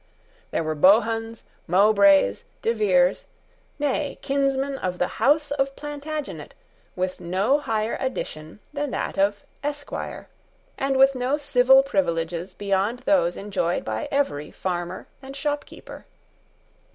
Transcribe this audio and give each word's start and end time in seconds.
There 0.49 0.63
were 0.63 0.73
Bohuns, 0.73 1.43
Mowbrays, 1.67 2.43
DeVeres, 2.63 3.25
nay, 3.77 4.17
kinsmen 4.23 4.79
of 4.79 4.97
the 4.97 5.21
House 5.21 5.51
of 5.51 5.75
Plantagenet, 5.75 6.55
with 6.95 7.19
no 7.19 7.59
higher 7.59 7.97
addition 7.99 8.61
than 8.73 8.89
that 8.89 9.19
of 9.19 9.43
Esquire, 9.63 10.27
and 10.75 10.97
with 10.97 11.13
no 11.13 11.37
civil 11.37 11.83
privileges 11.83 12.55
beyond 12.55 13.01
those 13.05 13.37
enjoyed 13.37 13.85
by 13.85 14.07
every 14.11 14.49
farmer 14.49 15.05
and 15.21 15.35
shopkeeper. 15.35 16.07